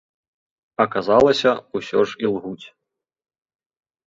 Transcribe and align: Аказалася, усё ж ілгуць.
Аказалася, 0.85 1.51
усё 1.81 1.99
ж 2.13 2.27
ілгуць. 2.27 2.65